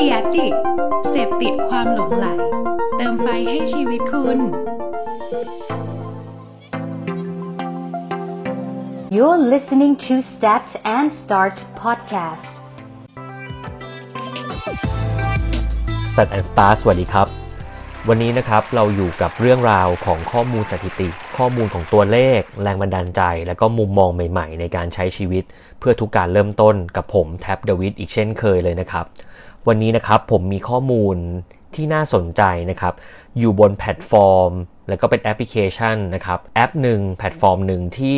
[0.00, 0.58] The Addict
[1.10, 2.26] เสพติดความหลงไหล
[2.96, 4.38] เติมไฟให้ชีวิตคุณ
[9.16, 10.66] You're listening to Start
[10.96, 12.50] and Start podcast.
[16.12, 17.26] Start and Start สวัสดีครับ
[18.08, 25.44] วันนี้นะครับเราอยู่กับเรื่องราวของข้อมูลสถิติ ข้อมูลของตัวเลข แรงบันดาลใจ และก็มุมมองใหม่ ๆ ในการใช้ชีวิต
[25.78, 29.06] เพื่อทุกการเริ่มต้นกับผมแท็บเดวิดอีกเช่นเคยเลยนะครับ
[29.68, 31.16] วันนี้นะครับผมมีข้อมูล
[31.74, 32.94] ที่น่าสนใจนะครับ
[33.38, 34.52] อยู่บนแพลตฟอร์ม
[34.88, 38.16] แล้วก็เป็นแอปพลิเคชันนะครับ แอปหนึ่งแพลตฟอร์มหนึ่งที่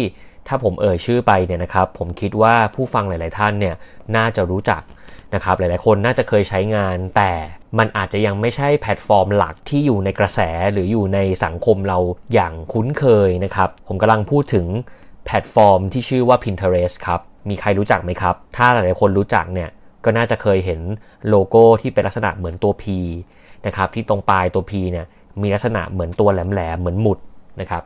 [0.48, 3.74] ถ้าผมเอ่ยชื่อไปเนี่ยนะครับ ผมคิดว่าผู้ฟังหลาย ๆ ท่านเนี่ย
[4.16, 4.82] น่าจะรู้จัก
[5.34, 7.32] นะครับ หลาย ๆ คนน่าจะเคยใช้งาน แต่
[7.78, 10.40] มันอาจจะยังไม่ใช่แพลตฟอร์มหลักที่อยู่ในกระแส
[10.72, 11.98] หรืออยู่ในสังคมเรา
[12.34, 14.66] อย่างคุ้นเคยนะครับ ผมกำลังพูดถึง
[15.26, 19.70] แพลตฟอร์มที่ชื่อว่า Pinterest ครับ มีใครรู้จักไหมครับ ถ้าหลาย ๆ คนรู้จักเนี่ย
[20.04, 20.80] ก็น่าจะเคยเห็น
[21.28, 22.84] โลโก้ที่เป็นลักษณะเหมือนตัว P
[23.66, 25.06] นะครับที่ตรงปลายตัว P เนี่ย
[25.42, 27.18] มีลักษณะเหมือนตัวแหลมๆเหมือนหมุด
[27.60, 27.82] นะครับ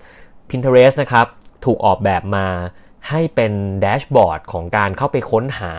[0.48, 1.26] Pinterest นะครับ
[1.64, 2.46] ถูกออกแบบมา
[3.08, 5.74] ให้เป็น dashboard ของการเข้าไปค้นหา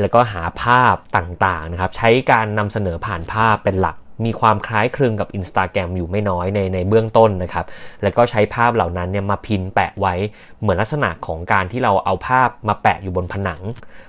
[0.00, 7.66] แล้วก็หาภาพต่างๆนะครับ ใช้การนำเสนอผ่านภาพเป็นหลักมีความคล้ายคลึงกับ Instagram อยู่ไม่น้อยในในเบื้องต้นนะครับ
[8.02, 10.14] แล้วก็ใช้ภาพเหล่านั้นเนี่ยมา pin แปะไว้
[10.60, 13.60] เหมือนลักษณะของการที่เราเอาภาพมาแปะอยู่บนผนัง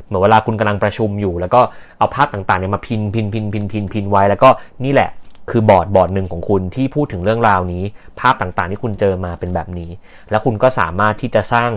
[0.06, 1.62] เหมือนเวลาคุณกำลังประชุมอยู่ แล้วก็
[2.00, 4.50] เอาภาพต่างๆเนี่ยมา pin pin pin pin pin pin ไว้ แล้วก็
[4.86, 5.12] นี่แหละ
[5.52, 7.84] คือบอร์ดบอร์ดหนึ่งของคุณที่พูดถึงเรื่องราวนี้
[8.20, 9.90] ภาพต่างๆที่คุณเจอมาเป็นแบบนี้
[10.30, 11.70] แล้วคุณก็สามารถที่จะสร้าง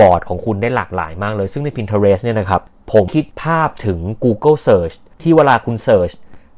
[0.00, 2.60] บอร์ดของคุณได้หลากหลายมากเลย ซึ่งใน Pinterest เนี่ยนะครับ
[2.92, 6.14] ผมคิดภาพถึง Google Search ที่เวลาคุณ Search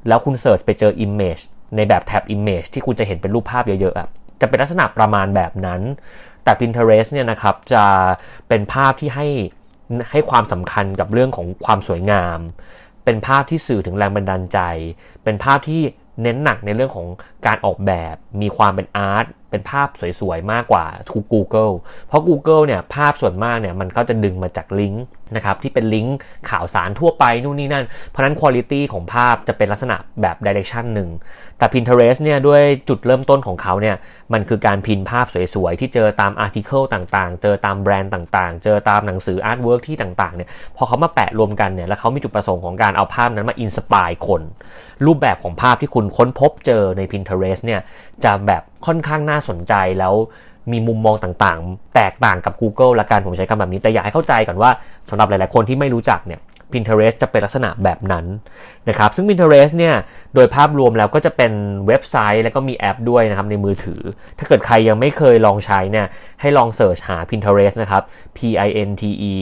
[0.08, 1.42] แล้วคุณ Search ไปเจอ Image
[1.76, 5.80] ในแบบแท็บ Image ที่คุณจะเห็นเป็นรูปภาพเยอะๆจะเป็นลักษณะประมาณแบบนั้น
[6.44, 7.84] แต่ Pinterest เนี่ยนะครับจะ
[8.48, 9.26] เป็นภาพที่ให้
[10.10, 12.38] ให้ความสำคัญกับเรื่องของความสวยงาม
[13.04, 14.58] เป็นภาพที่สื่อถึงแรงบันดาลใจ
[15.24, 15.82] เป็นภาพที่
[16.22, 17.06] เน้นหนักในเรื่องของ
[17.46, 19.88] การออกแบบ มีความเป็นอาร์ต เป็นภาพ
[20.20, 21.74] สวยๆ มากกว่าทุก Google
[22.06, 25.04] เพราะ Google เนี่ยภาพส่วนมากเนี่ยมันก็จะดึงมาจากลิงก์
[25.36, 26.18] นะครับที่เป็นลิงก์
[26.50, 31.08] ข่าวสารทั่วไปนู่นนี่นั่น เพราะนั้นคุณภาพของภาพจะเป็นลักษณะแบบ direction หนึ่ง
[31.58, 33.96] แต่ Pinterest เนี่ยด้วยจุดเริ่มต้นของเขาเนี่ย
[34.32, 44.42] มันคือการ pin ภาพสวยๆ ที่เจอตาม article ต่างๆ เจอตามแบรนด์ต่างๆ เจอตามหนังสือ artwork ที่ต่างๆเนี่ยพอเขามาแปะรวมกันเนี่ยแล้วเขามีจุดประสงค์ของการเอาภาพนั้นมา inspire คน
[45.06, 47.80] รูปแบบของภาพที่คุณค้นพบเจอใน Pinterest เนี่ย
[48.24, 50.14] จะแบบค่อนข้างน่าสนใจแล้ว
[50.72, 54.70] มีมุมมองต่างๆ แตกต่างกับ Google ละกันผมใช้คำแบบนี้ แต่อยากให้เข้าใจก่อนว่า
[55.10, 56.40] สำหรับหลายๆคนที่ไม่รู้จักเนี่ย
[56.72, 58.26] Pinterest จะเป็นลักษณะแบบนั้น
[58.88, 59.94] นะครับ ซึ่ง Pinterest เนี่ย
[60.34, 61.52] โดยภาพรวมแล้วก็จะเป็น
[61.86, 64.00] เว็บไซต์แล้วก็มีแอปด้วยนะครับในมือถือ
[64.38, 66.06] ถ้าเกิดใครยังไม่เคยลองใช้เนี่ย
[66.40, 68.02] ให้ลอง search หา Pinterest นะครับ
[68.36, 69.34] P I N T E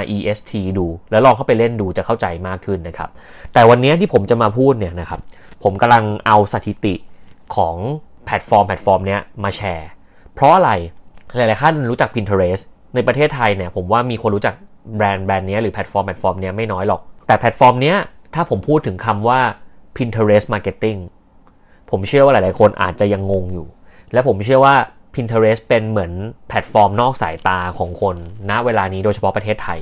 [0.00, 3.10] R E S T ดู แล้วลองเข้าไปเล่นดูจะเข้าใจมากขึ้นนะครับ
[3.52, 5.20] แต่วันนี้ที่ผมจะมาพูดเนี่ยนะครับ
[5.64, 6.94] ผมกำลังเอาสถิติ
[7.56, 7.76] ของ
[8.26, 9.90] แพลตฟอร์มแพลตฟอร์มเนี้มาแชร์
[10.34, 10.72] เพราะอะไร
[11.36, 12.62] หลายๆท่านรู้จัก Pinterest
[12.94, 14.54] ในประเทศไทยเนี่ยผมว่ามีคนรู้จัก
[14.96, 17.94] แบรนด์แบรนด์นี้หรือแพลตฟอร์มแพลตฟอร์มนี้ไม่น้อยหรอก แต่แพลตฟอร์มนี้
[18.34, 19.40] ถ้าผมพูดถึงคำว่า
[19.96, 21.00] Pinterest Marketing
[21.90, 23.66] ผมเชื่อว่าหลาย ๆ คนอาจจะยังงงอยู่
[24.12, 24.74] และผมเชื่อว่า
[25.14, 26.12] Pinterest เป็นเหมือน
[26.48, 28.16] แพลตฟอร์มนอกสายตาของคน
[28.50, 29.80] ณเวลานี้โดยเฉพาะประเทศไทย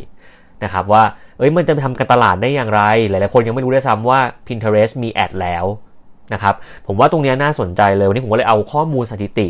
[0.65, 1.03] นะครับว่า
[1.38, 5.65] เอ้ยมันจะไปทำการตลาดได้อย่างไร หลาย ๆ คนยังไม่รู้ด้วยซ้ำว่า Pinterest มี ad แล้ว
[6.32, 6.54] นะครับ
[6.86, 9.48] ผมว่าตรงนี้น่าสนใจเลยวันนี้ผมก็เลยเอาข้อมูลสถิติ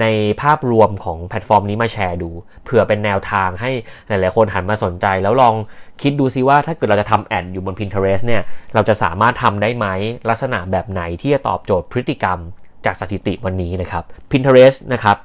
[0.00, 0.06] ใน
[0.42, 2.30] ภาพรวมของแพลตฟอร์มนี้มาแชร์ดู
[2.64, 3.70] เผื่อเป็นแนวทางให้
[4.08, 5.54] หลาย ๆ คนหันมาสนใจ แล้วลอง
[6.02, 8.42] คิดดูซิว่าถ้าเกิดเราจะทำแอดอยู่บน Pinterest เนี่ย
[8.74, 9.86] เราจะสามารถทำได้ไหม
[10.28, 12.38] ลักษณะแบบไหนที่จะตอบโจทย์พฤติกรรม
[12.84, 15.16] จากสถิติวันนี้นะครับ Pinterest นะครับ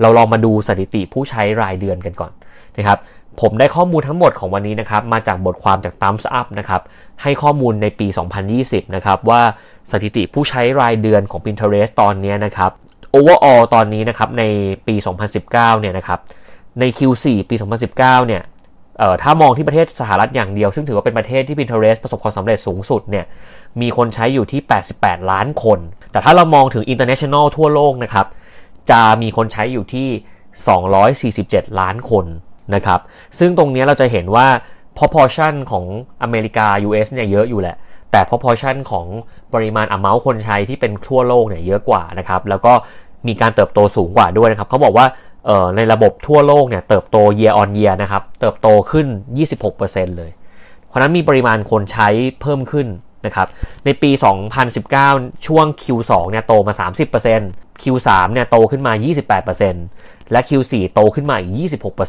[0.00, 2.32] เราลองมาดูสถิติผู้ใช้รายเดือนกันก่อน
[2.78, 2.98] นะครับ
[3.40, 6.82] ผมได้ข้อมูลทั้งหมดของวันนี้นะครับมาจากบทความจาก Thumbs Up นะครับ
[7.22, 8.06] ให้ข้อมูลในปี
[8.50, 9.40] 2020 นะครับว่า
[9.92, 12.72] สถิติผู้ใช้รายเดือนของ Pinterest ตอนนี้นะครับ
[13.14, 14.42] overall ตอนนี้นะครับใน
[14.86, 14.94] ปี
[15.38, 16.20] 2019 เนี่ยนะครับ
[16.80, 17.54] ใน Q4 ปี
[17.92, 18.42] 2019 เนี่ย
[18.98, 23.24] เอ่อถ้ามองที่ประเทศสหรัฐอย่างเดียว ซึ่งถือว่าเป็นประเทศที่ Pinterest ประสบความสำเร็จสูงสุดเนี่ย
[23.80, 24.60] มีคนใช้อยู่ที่
[24.94, 25.78] 88 ล้านคน
[26.12, 28.26] แต่ถ้าเรามองถึง international ทั่วโลกนะครับ
[28.90, 30.08] จะมีคนใช้อยู่ที่
[31.68, 32.26] 247 ล้านคน
[32.74, 33.00] นะครับ
[33.38, 34.46] ซึ่งตรงนี้เราจะเห็นว่า
[34.98, 35.84] proportion ของ
[36.22, 37.76] อเมริกา US เนี่ยเยอะอยู่แหละ
[38.10, 39.06] แต่ proportion ของ
[39.54, 42.72] ปริมาณ amount คนใช้ที่เป็นทั่วโลกเนี่ยเยอะกว่านะครับแล้วก็
[43.28, 45.06] มีการเติบโตสูงกว่าด้วยนะครับเขาบอกว่า
[45.76, 49.06] ในระบบทั่วโลกเนี่ยเติบโต year on year นะครับ เติบโตขึ้น
[49.62, 50.30] 26%เลย
[50.88, 52.08] เพราะนั้นมีปริมาณคนใช้
[52.40, 52.86] เพิ่มขึ้น
[53.26, 53.48] นะครับ
[53.84, 54.10] ในปี
[54.78, 56.72] 2019 ช่วง Q2 เนี่ยโตมา
[57.24, 58.92] 30% Q3 เนี่ยโตขึ้นมา
[59.62, 61.52] 28%และ Q4 โตขึ้นมาอีก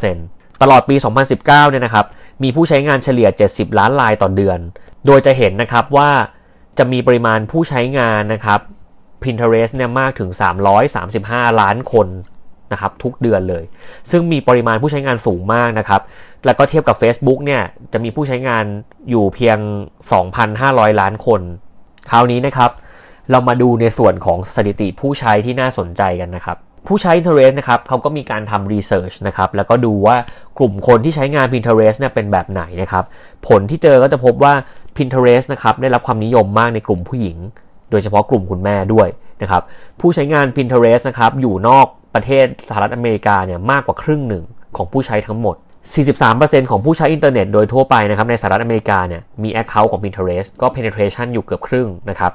[0.03, 0.95] 26%ตลอดปี
[1.27, 2.05] 2019 เนี่ยนะครับ
[2.43, 4.59] มีผู้ใช้งานเฉลี่ย 70 ล้านรายต่อเดือน
[5.05, 6.09] โดยจะเห็นนะครับว่า
[6.77, 8.59] จะมีปริมาณผู้ใช้งานนะครับ
[9.25, 10.29] Pinterest เนี่ยมากถึง
[10.95, 12.07] 335 ล้านคน
[12.71, 13.63] นะครับทุกเดือนเลย
[14.11, 16.01] ซึ่งมีปริมาณผู้ใช้งานสูงมากนะครับ
[16.45, 17.61] แล้วก็เทียบกับ Facebook เนี่ย
[17.93, 18.63] จะมีผู้ใช้งาน
[19.09, 19.57] อยู่เพียง
[20.29, 21.41] 2,500 ล้านคน
[22.09, 22.71] คราวนี้นะครับ
[23.31, 26.57] เรามาดูในส่วนของสถิติผู้ใช้ที่น่าสนใจกันนะครับ
[26.87, 30.17] ผู้ใช้ Pinterest นะครับเขาก็มีการทำรีเสิร์ชนะครับ แล้วก็ดูว่า
[30.57, 33.03] กลุ่มคนที่ใช้งาน Pinterest เนี่ยเป็นแบบไหนนะครับ
[33.47, 34.53] ผลที่เจอก็จะพบว่า
[34.97, 37.37] Pinterest นะครับได้รับความนิยมมากในกลุ่มผู้หญิง
[37.95, 39.07] ดยเฉพาะกลุ่มคุณแม่ด้วย
[39.41, 39.61] นะครับ
[39.99, 44.43] ผู้ใช้งาน Pinterest นะครับอยู่นอกประเทศสหรัฐอเมริกาเนี่ยมากกว่าครึ่งหนึ่ง
[44.77, 45.55] ของผู้ใช้ทั้งหมด
[46.13, 52.31] 43%ของผู้ใช้อินเทอร์เน็ตโดยทั่วไปนะครับในสหรัฐอเมริกาเนี่ยมี Account ของ Pinterest ก็ penetration อยู่เกือบครึ่งนะครับ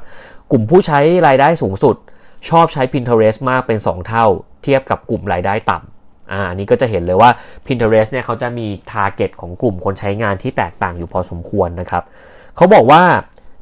[0.51, 1.97] กลุ่มผู้ใช้รายได้สูงสุด
[2.49, 4.27] ชอบใช้ Pinterest มากเป็น 2 เท่า
[4.63, 7.31] เทียบกับกลุ่มรายได้ต่ำอ่านี้ก็จะเห็นเลยว่า
[7.67, 12.03] Pinterest เนี่ยเขาจะมี target ของกลุ่มคนใช้งานที่แตกต่างอยู่พอสมควรนะครับ
[12.57, 13.03] เขาบอกว่า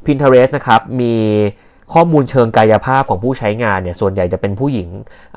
[0.06, 1.14] Pinterest นะครับมี
[1.94, 4.88] ข้อมูลเชิงกายภาพของผู้ใช้งานเนี่ยส่วนใหญ่จะเป็นผู้หญิง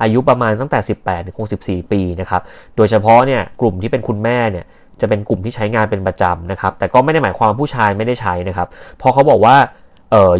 [0.02, 2.42] อายุประมาณตั้งแต่ 18ถึง64 ปีนะครับ
[2.76, 4.64] โดยเฉพาะเนี่ยกลุ่มที่เป็นคุณแม่เนี่ย
[5.00, 8.68] จะเป็นกลุ่มที่ใช้งานเป็นประจำนะครับแต่ก็ไม่ได้หมายความผู้ชายไม่ได้ใช้นะครับ
[8.98, 9.56] เพราะเขาบอกว่า
[10.10, 10.32] เอ่อ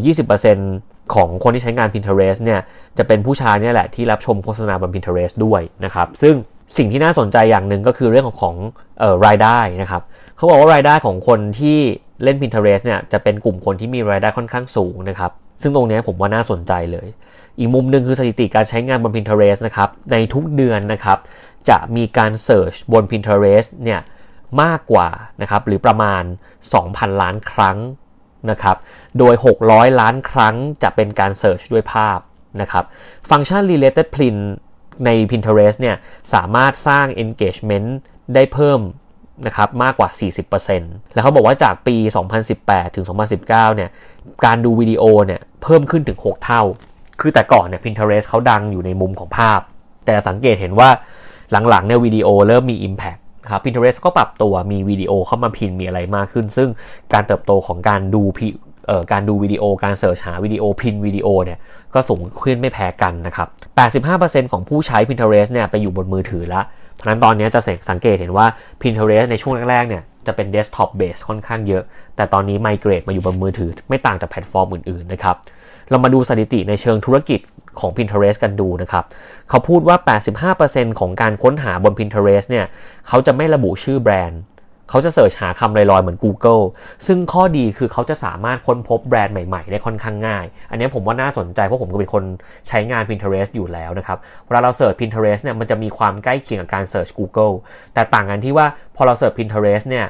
[0.53, 2.61] 20%ของคนที่ใช้งาน Pinterest เนี่ย
[2.99, 6.35] จะเป็นผู้ชายเนี่ยแหละที่รับชมโฆษณาบน Pinterest ด้วยนะครับซึ่ง
[6.77, 8.57] สิ่งที่น่าสนใจอย่างหนึ่งก็คือเรื่องของของ
[9.03, 10.03] ออรายได้นะครับ
[10.37, 11.79] เขาบอกว่ารายได้ของคนที่
[12.25, 17.09] เล่น Pinterest เนี่ยจะเป็นกลุ่มคนที่มีรายได้ค่อนข้างสูงนะครับซึ่งตรงนี้ผมว่าน่าสนใจเลย
[17.59, 21.19] อีกมุมหนึ่งคือสถิติการใช้งานบน Pinterest นะครับ ในทุกเดือนนะครับ
[21.69, 24.01] จะมีการ Search บน Pinterest เนี่ย
[24.63, 25.09] มากกว่า
[25.41, 26.23] นะครับหรือประมาณ
[26.73, 27.79] 2,000 ล้านครั้ง
[28.51, 28.77] นะครับ
[29.19, 32.19] โดย 600 ล้านครั้งจะเป็นการ Search ด้วยภาพ
[32.61, 32.85] นะครับ
[33.31, 34.43] ฟังก์ชัน Related Print
[35.05, 35.97] ใน Pinterest เนี่ย
[36.35, 37.89] สามารถสร้าง engagement
[38.35, 38.81] ได้เพิ่ม
[39.47, 40.09] นะครับมากกว่า
[40.61, 41.97] 40%แล้วเขาบอกว่าจากปี
[42.47, 43.07] 2018 ถึง
[43.41, 43.91] 2019 เนี่ย
[44.45, 46.63] การดูวิดีโอเนี่ยเพิ่มขึ้นถึง 6 เท่า
[47.21, 49.61] คือแต่ก่อนเนี่ย Pinterest เขาดังอยู่ในมุมของภาพ
[50.07, 50.89] แต่สังเกตเห็นว่า
[51.69, 56.69] หลังๆเนี่ยวิดีโอเริ่มมี Impact ครับ Pinterest ก็ปรับตัวมีวิดีโอเข้ามา pin มีอะไรมากขึ้น ซึ่ง
[57.13, 58.23] การเติบโตของการดู
[58.87, 61.59] เอ่อการดูวิดีโอการ search หาวิดีโอ pin วิดีโอเนี่ย
[61.95, 63.49] ก็สูงขึ้นไม่แพ้กันนะครับ
[64.45, 66.65] 85%ของผู้ใช้ Pinterest เนี่ยไปอยู่บนมือถือแล้ว
[66.97, 67.61] เพราะนั้นตอนนี้จะ
[67.91, 68.47] สังเกตเห็นว่า
[68.81, 71.83] Pinterest ในช่วงแรกๆเนี่ยจะเป็น desktop based ค่อนข้างเยอะ
[72.17, 75.37] แต่ตอนนี้ migrate มาอยู่บนมือถือ ไม่ต่างจากแพลตฟอร์มอื่นๆนะครับ
[75.91, 77.41] เรามาดูสถิติในเชิงธุรกิจ
[77.81, 79.05] ของ Pinterest กันดูนะครับ
[79.49, 79.97] เขาพูดว่า
[80.59, 82.67] 85%ของการค้นหาบน Pinterest เนี่ย
[83.09, 84.41] เขาจะไม่ระบุชื่อแบรนด์
[84.93, 86.63] เขาจะ search หาคำลอยๆ เหมือน Google
[87.07, 92.25] ซึ่งข้อดีคือเขาจะสามารถค้นพบแบรนด์ใหม่ๆ ได้ค่อนข้างง่าย อันนี้ผมว่าน่าสนใจ เพราะผมก็เป็นคน
[92.69, 97.55] ใช้งาน Pinterest อยู่แล้วนะครับ เวลาเราเสิร์ช Pinterest เนี่ยมันจะมีความใกล้เคียงกับการเสิร์ช Google
[97.95, 98.67] แต่ต่างกันที่ว่า
[98.97, 100.07] พอเราเสิร์ช Pinterest เนี่ย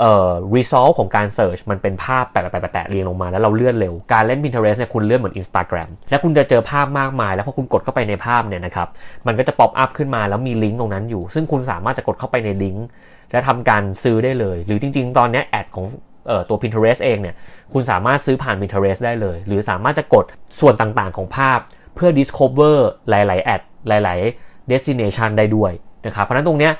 [0.00, 8.88] เอ่อ result ของการ search มันเป็นภาพแปะๆๆเรียงลงมาแล้วเราเลื่อนเร็ว การเล่น Pinterest เนี่ยคุณเลื่อนเหมือน Instagram แล้วคุณจะเจอภาพมากมาย แล้วพอคุณกดเข้าไปในภาพเนี่ยนะครับ
[9.26, 12.86] มันก็จะ pop up ขึ้นมาแล้วมีลิงก์ตรงนั้นอยู่ ซึ่งคุณสามารถจะกดเข้าไปในลิงก์
[13.34, 15.86] และทำการซื้อได้เลย หรือจริง ๆ ตอนนี้ ad ของ
[16.30, 17.34] ออตัว Pinterest เองเนี่ย
[17.72, 20.24] คุณสามารถซื้อผ่าน Pinterest ได้เลย หรือสามารถจะกด
[20.60, 21.58] ส่วนต่างๆของภาพ
[21.94, 22.76] เพื่อ discover
[23.10, 25.72] หลายๆ ad หลาย ๆ destination ได้ด้วย
[26.06, 26.72] นะครับเพราะนั้นตรงเนี้ย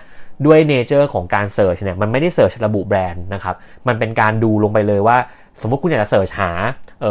[0.46, 3.54] ด้วย nature ของการ search เนี่ยมันไม่ได้ search ระบุแบรนด์นะครับ
[3.88, 5.16] มันเป็นการดูลงไปเลยว่า
[5.60, 6.50] สมมติคุณอยากจะ search หา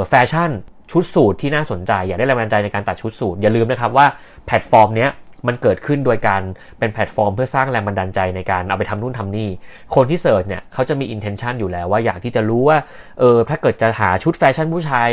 [0.10, 0.52] แฟชั่น
[0.92, 4.06] ชุดสูทที่น่าสนใจ อยากได้แรงบันดาลใจในการตัดชุดสูทอย่าลืมนะครับว่า
[4.46, 5.10] แพลตฟอร์มเนี้ย
[5.48, 6.42] มันเกิดขึ้นโดยการ
[6.80, 9.50] เป็นแพลตฟอร์ม เพื่อสร้างแรงบันดาลใจในการเอาไปทำนู่นทำนี่
[9.96, 12.78] คนที่ search เนี่ยเขาจะมี intention อยู่แล้วว่าอยากที่จะรู้ว่า
[13.20, 15.10] เออถ้าเกิดจะหาชุดแฟชั่นผู้ชาย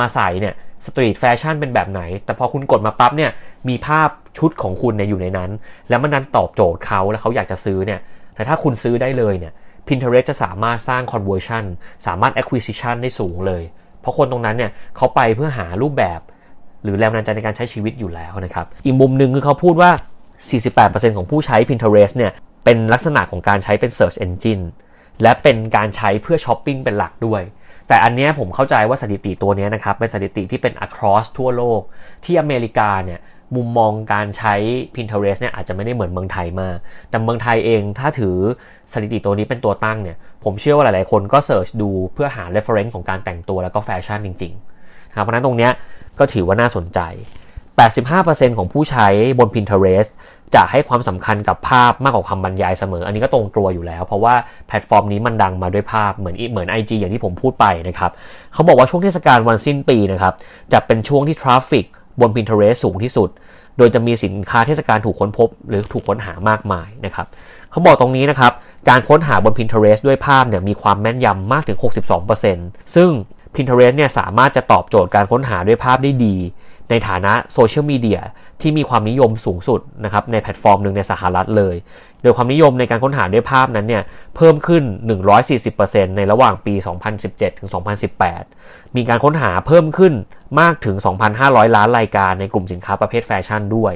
[0.00, 0.54] มาใส่เนี่ย
[0.86, 3.30] street fashion เป็นแบบไหน แต่พอคุณกดมาปั๊บเนี่ย
[3.68, 4.08] มีภาพ
[4.38, 5.50] ชุดของคุณเนี่ยอยู่ในนั้น
[5.88, 8.00] แล้วมันนั้นตอบโจทย์เขาแล้วเขาอยากจะซื้อเนี่ย
[8.34, 9.52] แต่ถ้าคุณซื้อได้เลยเนี่ย
[9.86, 11.64] Pinterest จะสามารถสร้าง conversion
[12.06, 13.62] สามารถ acquisition ได้สูงเลย
[14.00, 16.20] เพราะคนตรงนั้นเนี่ยเขาไปเพื่อหารูปแบบ
[16.82, 19.90] หรือแรงบันดาลใจในการใช้ชีวิตอยู่แล้วนะครับ อีกมุมหนึ่งคือเขาพูดว่า
[20.52, 22.32] 48%ของผู้ใช้ Pinterest เนี่ย
[22.64, 24.64] เป็นลักษณะของการใช้เป็น Search Engine
[25.22, 27.42] และเป็นการใช้เพื่อช้อปปิ้งเป็นหลักด้วย
[27.88, 31.80] แต่อันนี้ผมเข้าใจว่าสถิติตัวนี้นะครับเป็นสถิติที่เป็น across ทั่วโลก
[32.24, 33.20] ที่อเมริกาเนี่ย
[33.56, 34.54] มุมมองการใช้
[34.94, 36.76] Pinterest เนี่ยอาจจะไม่ได้เหมือนเมืองไทยมาก
[37.10, 38.36] แต่เมืองไทยเองถ้าถือ
[38.92, 44.71] สถิติตัวนี้เป็นตัวตั้งเนี่ย ผมเชื่อว่าหลายๆ คนก็ search ดูเพื่อหา reference ของการแต่งตัวแล้วก็แฟชั่นจริง ๆ
[45.12, 45.68] นะครับเพราะนั้นตรงนี้
[46.18, 47.00] ก็ถือว่าน่าสนใจ
[47.78, 49.06] 85%ของผู้ใช้
[49.38, 50.10] บน Pinterest
[50.54, 54.34] จะให้ความสำคัญกับภาพมากกว่าคำบรรยายเสมอ อันนี้ก็ตรงตัวอยู่แล้ว เพราะว่า
[54.68, 58.10] แพลตฟอร์มนี้มันดังมาด้วยภาพเหมือนเหมือน IG อย่างที่ผมพูดไปนะครับ
[58.52, 60.34] เขาบอกว่าช่วงเทศกาลวันสิ้นปีนะครับ
[60.72, 61.86] จะเป็นช่วงที่ traffic
[62.20, 63.28] บน Pinterest สูงที่สุด
[63.78, 67.26] โดยจะมีสินค้าเทศกาลถูกค้นพบ หรือถูกค้นหามากมายนะครับ
[67.70, 68.52] เขาบอกตรงนี้นะครับ
[68.88, 71.78] การค้นหาบน Pinterest ด้วยภาพเนี่ยมีความแม่นยำมากถึง
[72.36, 73.10] 62%ซึ่ง
[73.54, 76.36] Pinterest เนี่ยสามารถจะตอบโจทย์การค้นหาด้วยภาพได้ดี
[76.90, 78.20] ในฐานะโซเชียลมีเดีย
[78.60, 81.76] ที่มีความนิยมสูงสุดนะครับในแพลตฟอร์มหนึ่งในสหรัฐเลย
[82.22, 84.02] โดยความนิยมในการค้นหาด้วยภาพนั้นเนี่ย
[84.36, 84.82] เพิ่มขึ้น
[85.50, 86.74] 140%ในระหว่างปี
[87.16, 87.68] 2017 ถึง
[88.32, 90.12] 2018 มีการค้นหาเพิ่มขึ้น
[90.60, 90.96] มากถึง
[91.36, 93.92] 2,500 ล้านรายการในกลุ่มสินค้าประเภทแฟชั่นด้วย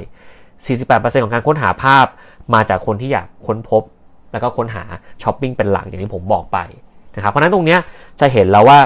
[0.61, 2.05] 48%ของการค้นหาภาพ
[2.53, 3.83] มาจากคนที่อยากค้นพบ
[4.31, 4.83] แล้วก็ค้นหา
[5.23, 6.57] ช้อปปิ้งเป็นหลักอย่างที่ผมบอกไป
[7.15, 7.77] นะครับเพราะนั้นตรงนี้
[8.19, 8.79] จะเห็นแล้วว่า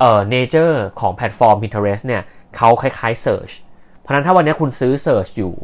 [0.00, 2.22] เอ่อ nature ของแพลตฟอร์ม Pinterest เนี่ย
[2.56, 3.54] เขาคล้ายๆ Search
[4.00, 5.54] เพราะนั้นถ้าวันนี้คุณซื้อ Search อยู่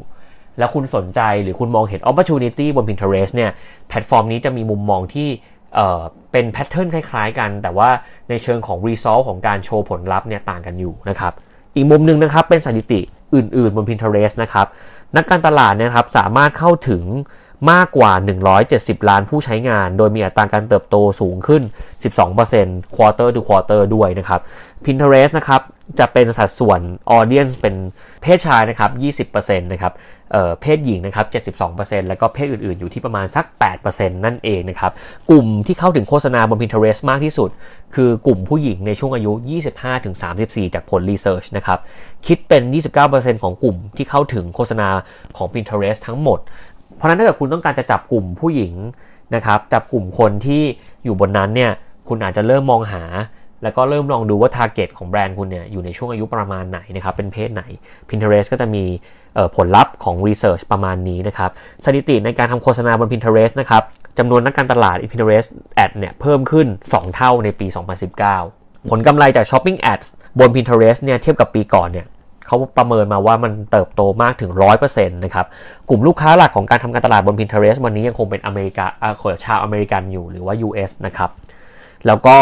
[0.58, 3.50] แล้วคุณสนใจหรือคุณมองเห็น opportunity บน Pinterest เนี่ย
[3.88, 5.28] แพลตฟอร์มนี้จะมีมุมมองที่
[5.74, 6.00] เอ่อ
[6.32, 7.90] เป็น pattern คล้ายๆ กัน แต่ว่า
[8.28, 11.32] ในเชิงของ result ของการโชว์ผลลัพธ์เนี่ยต่างกันอยู่นะครับ
[11.74, 13.00] อีกมุมหนึ่งนะครับเป็นสถิติ
[13.34, 14.66] อื่นๆบน Pinterest นะครับ
[15.16, 17.02] นักการตลาดเนี่ยครับสามารถเข้าถึง
[17.70, 18.12] มากกว่า
[18.60, 21.62] 170 ล้านผู้ใช้งาน โดยมีอัตราการเติบโตสูงขึ้น
[22.28, 24.40] 12% quarter to quarter ด้วยนะครับ
[24.84, 25.62] Pinterest นะครับ
[25.98, 26.80] จะเป็นสัดส่วน
[27.18, 27.74] audience เป็น
[28.22, 28.90] เพศชายนะครับ
[29.34, 29.92] 20%นะครับ
[30.32, 31.26] เเพศหญิงนะครับ
[31.68, 33.44] 72%แล้วก็เพศอื่นๆ อยู่ที่ประมาณสัก
[33.80, 34.92] 8%นั่นเองนะครับ
[35.30, 37.50] กลุ่มที่เข้าถึงโฆษณาบน Pinterest มากที่สุด
[37.94, 39.32] คือกลุ่มผู้หญิงในช่วงอายุ
[40.02, 41.78] 25-34 จากผลรีเสิร์ชนะครับ
[42.26, 42.62] คิดเป็น
[43.02, 44.88] 29%ของกลุ่มที่เข้าถึงโฆษณา
[45.36, 46.38] ของ Pinterest ทั้งหมด
[47.00, 48.74] เพราะนั้นถ้าเกิดคุณต้องการจะจับกลุ่มผู้หญิง
[49.34, 50.62] นะครับจับกลุ่มคนที่
[51.04, 51.70] อยู่บนนั้นเนี่ย
[52.08, 53.02] คุณอาจจะเริ่มมองหา
[53.62, 57.62] แล้วก็เริ่มลองดูว่า target ของแบรนด์คุณเนี่ยอยู่ในช่วงอายุประมาณไหนนะครับเป็นเพศไหน
[58.08, 58.84] Pinterest ก็จะมี
[59.56, 61.50] ผลลัพธ์ของ Research ประมาณนี้นะครับ
[61.84, 63.82] สถิติในการทำโฆษณาบน Pinterest นะครับ
[64.18, 65.48] จำนวนนักการตลาด Pinterest
[65.84, 67.66] Ad เนี่ยเพิ่มขึ้น 2 เท่าในปี
[68.28, 72.06] 2019 ผลกำไรจาก Shopping Ads บน Pinterest เนี่ยเทียบกับปีก่อนเนี่ย
[72.50, 74.50] เขาประเมินมาว่ามันเติบโตมากถึง
[74.82, 75.46] 100%นะครับ
[75.88, 78.86] กลุ่มลูกค้าหลักของการทำการตลาดบน Pinterest วันนี้ยังคงเป็นอเมริกา
[79.44, 81.30] ชาวอเมริกันอยู่หรือว่า US นะครับ
[82.06, 82.36] แล้วก็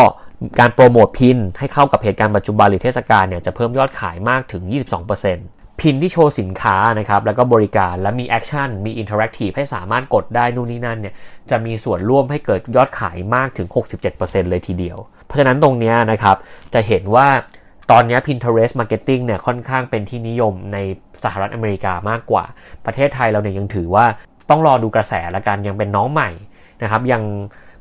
[0.60, 4.62] การโปรโมทพินให้เข้ากับเหตุการณ์ปัจจุบันหรือเทศกาลเนี่ยจะเพิ่มยอดขายมากถึง
[5.22, 11.14] 22% pin ที่โชว์สินค้านะครับ แล้วก็บริการ และมี action มี interactive ให้สามารถกดได้นู่นนี่นั่นเนี่ย
[11.50, 13.68] จะมีส่วนร่วมให้เกิดยอดขายมากถึง
[14.08, 16.36] 67%เลยทีเดียว เพราะฉะนั้นตรงนี้นะครับ
[16.74, 17.28] จะเห็นว่า
[17.92, 20.78] ตอนนี้ Pinterest Marketing เนี่ยค่อนข้างเป็นที่นิยมใน
[21.24, 22.44] สหรัฐอเมริกามากกว่า
[22.86, 24.04] ประเทศไทยเราเนี่ยยังถือว่า
[24.50, 26.30] ต้องรอดูกระแสละกันยังเป็นน้องใหม่
[26.82, 27.22] นะครับยัง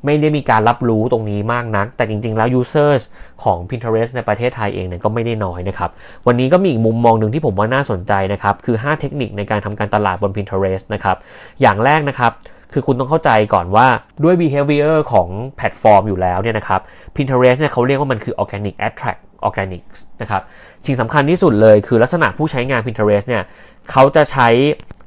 [0.05, 3.01] ไม่ได้มีการรับรู้ตรงนี้มากนัก แต่จริง ๆ แล้ว users
[3.43, 5.89] ของ Pinterest ในประเทศไทยเองเนี่ยก็ไม่ได้น้อยนะครับ
[6.27, 11.17] วันนี้ก็มีอีกมุมมองหนึ่งที่ผมว่าน่าสนใจนะครับ คือ 5 เทคนิคในการทำการตลาดบน Pinterest นะครับ
[11.61, 12.31] อย่างแรกนะครับ
[12.73, 13.87] คือคุณต้องเข้าใจก่อนว่า
[14.23, 16.81] ด้วย behavior ของแพลตฟอร์มอยู่แล้วเนี่ยนะครับ
[17.15, 19.83] Pinterest เนี่ยเขาเรียกว่ามันคือ organic attract organic
[20.21, 20.41] นะครับ
[20.85, 23.43] สิ่งสำคัญที่สุดเลยคือลักษณะผู้ใช้งาน Pinterest เนี่ย
[23.91, 24.47] เขาจะใช้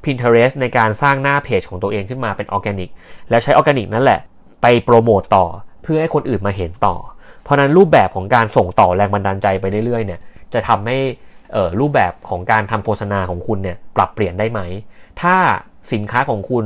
[0.03, 2.89] Pinterest ในการสร้างหน้าเพจของตัวเองขึ้นมาเป็นออร์แกนิก
[3.29, 4.19] แล้วใช้ออร์แกนิกนั่นแหละ
[4.61, 5.45] ไปโปรโมตต่อ
[5.83, 6.95] เพื่อให้คนอื่นมาเห็นต่อ
[7.43, 10.19] เพราะนั้นรูปแบบของการส่งต่อแรงบันดาลใจไปเรื่อยๆเนี่ย
[10.53, 10.97] จะทำให้
[11.79, 14.59] รูปแบบของการทำโฆษณาของคุณเนี่ยปรับเปลี่ยนได้ไหม
[15.21, 15.35] ถ้า
[15.93, 16.65] สินค้าของคุณ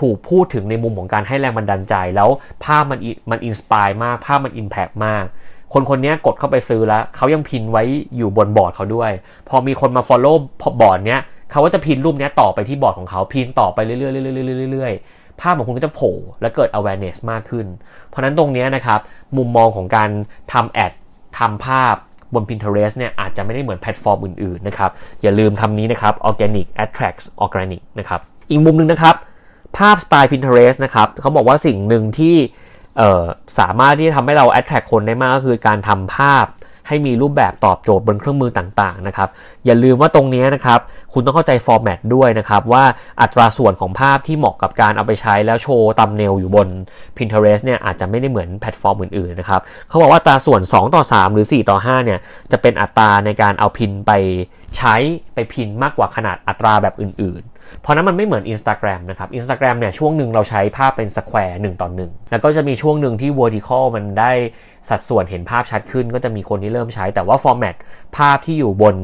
[0.00, 2.28] ถูกพูดถึงในมุมของการให้แรงบันดาลใจ แล้ว
[2.64, 2.98] ภาพมัน
[3.30, 5.24] มัน inspire มาก ภาพมัน impact มาก
[5.72, 7.84] คนคนนี้กดเข้าไปซื้อแล้วเขายัง pin ไว้
[8.16, 9.10] อยู่บนบอร์ดเขาด้วย
[9.48, 10.36] พอมีคนมา Follow
[10.80, 11.20] บอร์ดเนี้ย
[11.50, 14.10] เขาก็จะ pin รูปนี้ต่อไปที่บอร์ดของเขา pin ต่อไปเรื่อยๆเรื่
[14.66, 17.66] อยๆเรื่อยๆภาพของคุณก็จะโผล่และเกิด awareness มากขึ้น
[18.08, 19.00] เพราะนั้นตรงนี้นะครับ
[19.36, 20.10] มุมมองของการ
[20.52, 20.92] ทำ ad
[21.38, 21.94] ทำภาพ
[22.34, 24.90] บน Pinterest เนี่ยอาจจะไม่ได้เหมือนแพลตฟอร์มอื่นๆนะครับ
[25.22, 28.20] อย่าลืมคำนี้นะครับ organic attracts organic นะครับ
[28.50, 29.14] อีกมุมหนึ่งนะครับ
[29.78, 32.36] ภาพสไตล์ Pinterest นะครับเขาบอกว่าสิ่งหนึ่งที่
[33.58, 36.46] สามารถที่จะทำให้เรา attract คนได้มากก็คือการทำภาพ
[36.88, 39.28] ให้มีรูปแบบตอบโจทย์บนเครื่องมือต่างๆนะครับ
[39.66, 40.80] อย่าลืมว่าตรงนี้นะครับ
[41.12, 42.84] คุณต้องเข้าใจ format ด้วยนะครับ ว่า
[43.20, 46.68] อัตราส่วนของภาพที่เหมาะกับการเอาไปใช้แล้วโชว์ thumbnail อยู่บน
[47.16, 52.18] Pinterest เนี่ยอาจจะไม่ได้เหมือนแพลตฟอร์มอื่นๆนะครับ เขาบอกว่าอัตราส่วน 2 ต่อ 3 หรือ 4 ต่อ 5 เนี่ย
[52.52, 54.12] จะเป็นอัตราในการเอา pin ไป
[54.76, 54.94] ใช้
[55.34, 64.32] ไป pin มากกว่าขนาดอัตราแบบอื่นๆ เพราะนั้นมันไม่เหมือน Instagram นะครับ Instagram เนี่ยช่วงหนึ่งเราใช้ภาพเป็น square หนึ่งต่อหนึ่งแล้วก็จะมีช่วงหนึ่งที่ vertical มันได้
[64.88, 67.76] สัดส่วนเห็นภาพชัดขึ้น ก็จะมีคนที่เริ่มใช้ แต่ว่า format
[68.16, 68.96] ภาพที่อยู่บน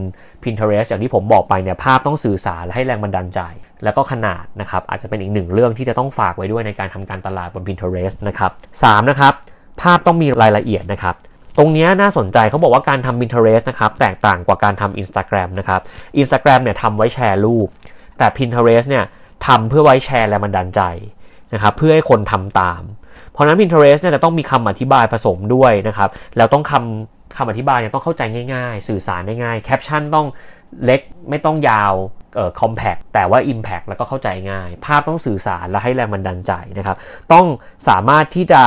[0.43, 3.41] Pinterest อย่างที่ผมบอกไปเนี่ยภาพต้องสื่อสารและให้แรงบันดาลใจ
[3.85, 8.51] แล้วก็ขนาดนะครับอาจจะเป็นอีกหนึ่งเรื่องที่จะต้องฝากไว้ด้วยในการทำการตลาดบน Pinterest นะครับ
[8.83, 9.33] 3นะครับ
[9.81, 11.17] ภาพต้องมีรายละเอียดนะครับ
[11.59, 15.81] ตรงนี้น่าสนใจเขาบอกว่าการทำ Pinterest นะครับแตกต่างกว่าการทำ Instagram นะครับ
[16.21, 17.69] Instagram เนี่ยทำไว้แชร์รูป
[18.19, 19.05] แต่ Pinterest เนี่ย
[19.47, 20.83] ทำเพื่อไว้แชร์แรงบันดาลใจ
[21.55, 22.83] นะครับเพื่อให้คนทำตาม
[23.33, 28.23] เพราะนั้น Pinterest เนี่ยจะต้องมีคำอธิบายผสมด้วยนะครับแล้วต้องคำคำอธิบายเนี่ยต้องเข้าใจ
[28.55, 30.27] ง่ายๆ สื่อสารได้ง่ายแคปชั่นต้อง
[30.85, 31.01] เล็ก
[31.31, 31.93] ไม่ต้องยาว
[32.35, 36.97] เอ่อ compact แต่ว่า impact แล้วก็เข้าใจง่าย ภาพต้องสื่อสารและให้แรงบันดาลใจนะครับ
[37.33, 37.47] ต้อง
[37.89, 38.63] สามารถที่จะ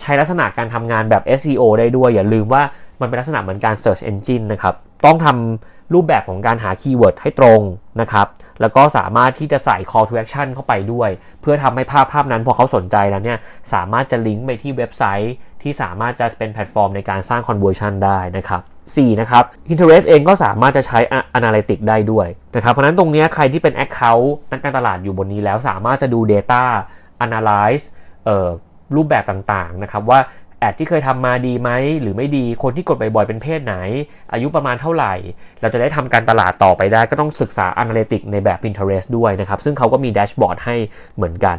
[0.00, 2.62] ใช้ลักษณะการทำงานแบบ SEO ได้ด้วย อย่าลืมว่า
[3.00, 4.74] มันเป็นลักษณะเหมือนการ Search Engine นะครับ
[5.06, 7.60] ต้องทำ รูปแบบของการหา keyword ให้ตรง
[8.00, 8.26] นะครับ
[8.60, 11.10] แล้วก็สามารถที่จะใส่ call to action เข้าไปด้วย
[11.40, 13.38] เพื่อทำให้ภาพภาพนั้นพอเขาสนใจแล้วเนี่ย
[13.72, 18.60] สามารถจะลิงก์ไปที่เว็บไซต์ที่สามารถจะเป็นแพลตฟอร์มในการสร้าง conversion ได้นะครับ
[18.90, 19.20] 4.
[19.20, 20.98] นะครับ Pinterest เองก็สามารถจะใช้
[21.38, 26.62] Analytics ได้ด้วยนะครับเพราะนั้นตรงนี้ใครที่เป็น Account นักการตลาดอยู่บนนี้แล้วสามารถจะดู Data
[27.24, 27.84] Analyze
[28.96, 30.18] รูปแบบต่างๆนะครับว่า
[30.64, 33.74] ad ที่เคยทำมาดีไหมหรือไม่ดีคนที่กดบ่อยๆเป็นเพศไหน
[34.32, 35.14] อายุประมาณเท่าไหร่
[35.60, 40.76] เราจะได้ทำการตลาดต่อไปได้ก็ต้องศึกษา Analytics ในแบบ Pinterest ด้วยนะครับ ซึ่งเขาก็มี dashboard ให้
[41.16, 41.56] เหมือนกัน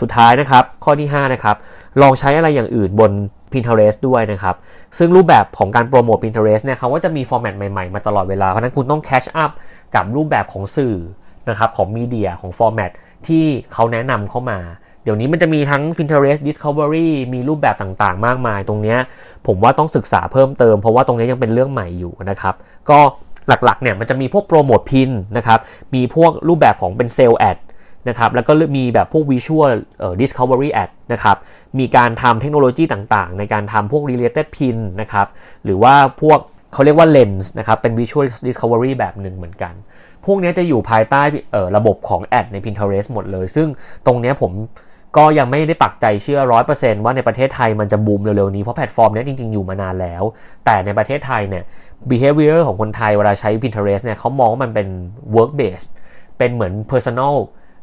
[0.00, 1.56] สุดท้ายนะครับ ข้อที่ 5 นะครับ
[2.02, 3.12] ลองใช้อะไรอย่างอื่นบน
[3.52, 4.56] Pinterest ด้วยนะครับ
[4.98, 9.50] ซึ่งรูปแบบของการโปรโมท Pinterest เนี่ยเขาก็จะมี format ใหม่ๆ มาตลอดเวลา เพราะนั้นคุณต้อง catch up
[9.94, 10.96] กับรูปแบบของสื่อ
[11.48, 12.90] นะครับของ media ของ format
[13.26, 14.58] ที่เขาแนะนำเข้ามา
[15.04, 18.96] เดี๋ยวนี้มันจะมีทั้ง Pinterest Discovery มีรูปแบบต่างๆ มากมาย ตรงนี้
[19.46, 22.54] ผมว่าต้องศึกษาเพิ่มเติม เพราะว่าตรงนี้ยังเป็นเรื่องใหม่อยู่นะครับ
[22.90, 22.98] ก็
[23.48, 25.58] หลักๆเนี่ยมันจะมีพวก promote pinนะครับ
[25.94, 27.58] มีพวกรูปแบบของเป็น sale ad
[28.08, 31.36] นะครับ แล้วก็มีแบบพวก Visual เอ่อ Discovery Ad นะครับ
[31.78, 35.26] มีการทำเทคโนโลยีต่างๆ ในการทำพวก Related Pin นะครับ
[35.64, 36.38] หรือว่าพวก
[36.72, 39.74] เขาเรียกว่า Lens นะครับ เป็น Visual Discovery แบบหนึ่งเหมือนกัน
[40.26, 41.22] พวกนี้จะอยู่ภายใต้
[41.76, 43.68] ระบบของ ad ใน Pinterest หมดเลย ซึ่ง
[44.06, 44.52] ตรงนี้ผม
[45.16, 46.40] ก็ยังไม่ได้ปักใจเชื่อ
[46.72, 50.22] 100%ว่าในประเทศไทยมันจะบูมเร็วๆนี้ เพราะแพลตฟอร์มนี้จริงๆ อยู่มานานแล้ว
[50.64, 51.64] แต่ในประเทศไทยเนี่ย
[52.10, 54.88] behavior ของคนไทยเวลาใช้ Pinterest เนี่ยเขามองว่ามันเป็น
[55.36, 55.90] work based
[56.38, 57.36] เป็นเหมือน personal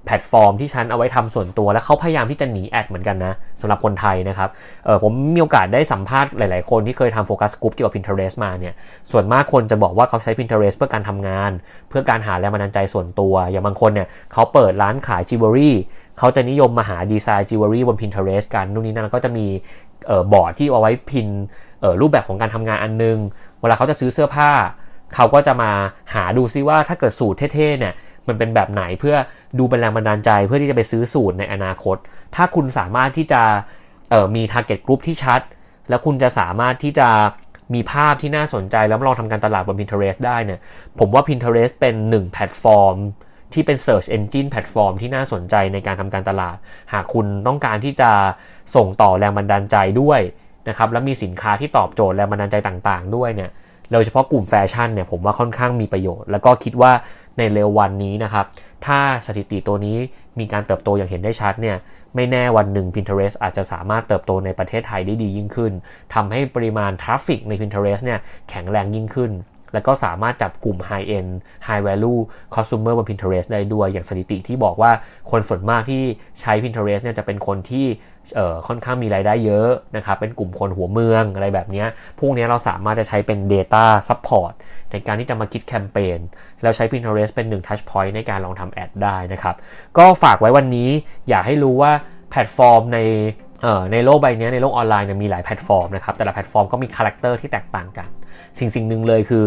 [0.05, 4.49] แพลตฟอร์มที่ฉันเอาไว้ทำส่วนตัว และเขาพยายามที่จะหนี ad เหมือนกันนะสำหรับคนไทยนะครับ
[4.85, 8.73] เออผมมีโอกาสได้สัมภาษณ์หลายๆ คนที่เคยทำ focus group เกี่ยวกับ Pinterest มาเนี่ย
[9.11, 11.51] ส่วนมากคนจะบอกว่าเขาใช้ Pinterest เพื่อการทำงาน
[11.89, 15.75] เพื่อการหาแรงบันดาลใจส่วนตัว อย่างบางคนเนี่ยเขาเปิดร้านขายจิวเวลรี่
[16.19, 19.45] เขาจะนิยมมาหาดีไซน์จิวเวลรี่บน Pinterest กันนู่นนี่นั่นก็จะมี
[20.09, 21.27] เออบอร์ดที่เอาไว้ pin
[22.01, 23.17] รูปแบบของการทำงานอันนึง
[23.61, 24.51] เวลาเขาจะซื้อเสื้อผ้า
[25.15, 25.71] เขาก็จะมา
[26.13, 27.93] หาดูซิว่าถ้าเกิดสูทเท่ๆเนี่ย
[28.27, 29.15] มันเป็นแบบไหนเพื่อ
[29.59, 31.97] ดูเป็นแรงบันดาลใจเพื่อที่จะไปซื้อสูทในอนาคต
[32.35, 33.41] ถ้าคุณสามารถที่จะ
[34.35, 35.41] มี target group ที่ชัด
[35.89, 37.09] แล้วคุณจะสามารถที่จะ
[37.73, 40.59] มีภาพที่น่าสนใจแล้วลองทำการตลาดบน Pinterest ได้เนี่ย
[40.99, 42.97] ผมว่า Pinterest เป็นหนึ่งแพลตฟอร์ม
[43.53, 46.57] ที่เป็น Search Engine แพลตฟอร์มที่น่าสนใจในการทำการตลาด
[46.93, 48.11] หากคุณต้องการที่จะ
[48.75, 50.21] ส่งต่อแรงบันดาลใจด้วย
[50.69, 53.49] นะครับแล้วมีสินค้าที่ตอบโจทย์แรงบันดาลใจต่างๆ ด้วยเนี่ย
[53.91, 56.91] โดยเฉพาะกลุ่มแฟชั่นเนี่ยผมว่าค่อนข้างมีประโยชน์ แล้วก็คิดว่า
[57.37, 58.45] ในเร็ววันนี้นะครับ
[58.85, 59.97] ถ้าสถิติตัวนี้
[60.39, 61.77] มีการเติบโตอย่างเห็นได้ชัดเนี่ย
[62.15, 65.73] ไม่แน่วันหนึ่ง Pinterest อาจจะสามารถเติบโตในประเทศไทยได้ดียิ่งขึ้น
[66.13, 69.31] ทำให้ปริมาณ traffic ใน Pinterest เนี่ยแข็งแรงยิ่งขึ้น
[69.73, 71.31] แล้วก็สามารถจับกลุ่ม High End
[71.67, 72.19] High Value
[72.55, 74.91] Consumer บน Pinterest ได้ด้วย อย่างสถิติที่บอกว่า
[75.31, 76.03] คนส่วนมากที่
[76.41, 77.87] ใช้ Pinterest เนี่ยจะเป็นคนที่
[78.67, 81.85] ค่อนข้างมีรายได้เยอะนะครับ เป็นกลุ่มคนหัวเมืองอะไรแบบนี้
[82.19, 84.53] พวกนี้เราสามารถจะใช้เป็น Data Support
[84.91, 86.19] ในการที่จะมาคิดแคมเปญ
[86.61, 89.55] แล้วใช้ Pinterest เป็นหนึ่ง Touch Point ในการลองทำ ad ได้นะครับ
[89.97, 90.89] ก็ฝากไว้วันนี้
[91.29, 91.91] อยากให้รู้ว่า
[92.31, 92.99] แพลตฟอร์มใน
[93.91, 98.09] ในโลกใบนี้ในโลกออนไลน์มีหลายแพลตฟอร์มนะครับ แต่ละแพลตฟอร์มก็มี character ที่แตกต่างกัน
[98.59, 99.45] สิ่งสิ่งหนึ่งเลยคือ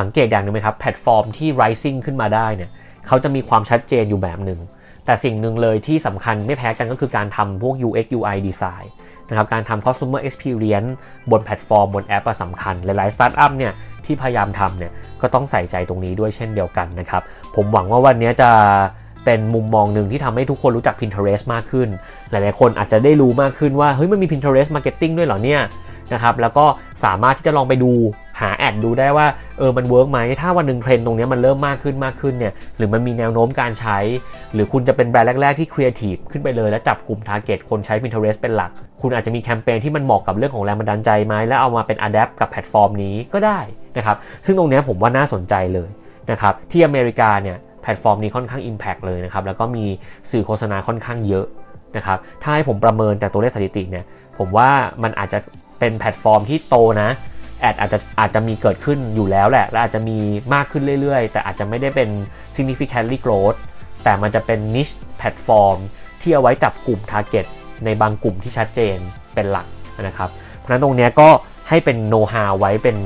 [0.00, 2.70] สังเกตอย่างหนึ่งไหมครับ แพลตฟอร์มที่ rising ขึ้นมาได้เนี่ย
[3.06, 4.60] เขาจะมีความชัดเจนอยู่แบบหนึ่ง
[5.06, 8.86] แต่สิ่งหนึ่งเลยที่สำคัญไม่แพ้กันก็คือการทำพวก UX UI design
[9.28, 10.90] นะครับการทำ customer experience
[11.30, 13.72] บนแพลตฟอร์มบนแอปสำคัญ หลายๆ สตาร์ทอัพเนี่ย
[14.04, 17.22] ที่พยายามทำเนี่ยก็ต้องใส่ใจตรงนี้ด้วยเช่นเดียวกันนะครับ
[17.54, 18.50] ผมหวังว่าวันนี้จะ
[19.24, 21.88] เป็นมุมมองหนึ่งที่ทำให้ทุกคนรู้จัก Pinterest มากขึ้น
[22.30, 25.60] หลายๆ คนอาจจะได้รู้มากขึ้นว่าเฮ้ยมันมี Pinterest marketing ด้วยเหรอเนี่ย
[26.12, 26.64] นะครับแล้วก็
[27.04, 27.92] สามารถที่จะลองไปดู
[28.40, 29.26] หา ad ดูได้ว่า
[29.58, 33.98] เออมันเวิร์กไหมถ้าวันหนึ่งเทรนด์ตรงนี้มันเริ่มมากขึ้นมากขึ้นเนี่ยหรือมันมีแนวโน้มการใช้
[34.54, 38.70] หรือคุณจะเป็นแบรนด์แรก ๆ ที่ครีเอทีฟขึ้นไปเลย แล้วจับกลุ่ม target คนใช้ Pinterest เป็นหลัก
[39.02, 43.58] คุณอาจจะมีแคมเปญที่มันเหมาะกับเรื่องของแรงบันดาลใจไหมแล้วเอามาเป็น adapt กับแพลตฟอร์มนี้ก็ได้
[43.96, 45.88] นะครับซึ่งตรงนี้ผมว่าน่าสนใจเลย
[46.30, 49.84] นะครับที่อเมริกาเนี่ยแพลตฟอร์มนี้ค่อนข้าง Impact เลยนะครับแล้วก็มี
[50.30, 51.46] สื่อโฆษณาค่อนข้างเยอะ
[51.96, 54.04] นะครับถ้าให้ผมประเมินจากตัวเลขสถิติเนี่ย
[54.38, 54.68] ผมว่า
[55.02, 55.38] มันอาจจะ
[55.80, 57.10] เป็นแพลตฟอร์มที่โตนะ
[57.60, 60.18] ad อาจจะอาจจะมีเกิดขึ้นอยู่แล้วแหละ และอาจจะมี
[60.54, 62.08] มากขึ้นเรื่อยๆ แต่อาจจะไม่ได้เป็น
[62.56, 63.58] significantly growth
[64.04, 65.76] แต่มันจะเป็น niche แพลตฟอร์ม
[66.20, 67.46] ที่เอาไว้จับกลุ่ม target
[67.84, 68.96] ในบางกลุ่มที่ชัดเจน
[69.34, 69.66] เป็นหลัก
[70.02, 71.28] นะครับ เพราะนั้นตรงนี้ก็
[71.68, 72.96] ให้เป็น know how ไว้เป็น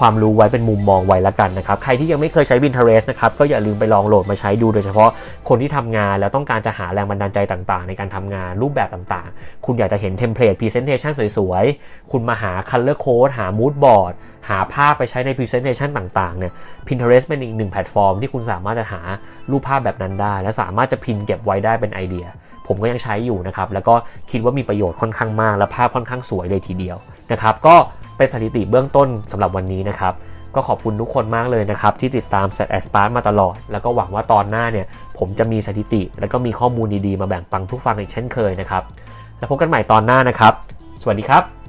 [0.00, 5.10] ความรู้ไว้เป็นมุมมองไว้ละกันนะครับ ใครที่ยังไม่เคยใช้ Pinterest นะครับ ก็อย่าลืมไปลองโหลดมาใช้ดูโดยเฉพาะ
[5.48, 14.14] คนที่ทำงานแล้วต้องการจะหาแรงบันดาลใจต่างๆ ในการทำงานรูปแบบต่างๆ คุณอยากจะเห็นเทมเพลต Presentation สวยๆ คุณมาหา Color Code หา Mood Board
[14.48, 16.52] หาภาพไปใช้ใน Presentation ต่างๆ เนี่ย
[16.86, 19.00] Pinterest เป็นอีกหนึ่งแพลตฟอร์มที่คุณสามารถจะหา
[19.50, 22.26] รูปภาพแบบนั้นได้ และสามารถจะ pin เก็บไว้ได้เป็นไอเดีย
[22.66, 23.94] ผมก็ยังใช้อยู่นะครับ แล้วก็
[24.30, 26.96] คิดว่ามีประโยชน์ค่อนข้างมาก และภาพค่อนข้างสวยเลยทีเดียว
[27.32, 27.76] นะครับ ก็
[28.16, 30.14] เป็นสถิติเบื้องต้นสำหรับวันนี้นะครับ
[30.54, 34.86] ก็ขอบคุณทุกคนมากเลยนะครับ ที่ติดตาม Set a s p a r มาตลอด แล้วก็หวังว่าตอนหน้าเนี่ย
[35.18, 38.82] ผมจะมีสถิติ แล้วก็มีข้อมูลดีๆ มาแบ่งปันทุกฟังอีกเช่นเคยนะครับ
[39.38, 40.52] แล้วพบกันใหม่ตอนหน้านะครับ
[41.02, 41.65] สวัสดีครับ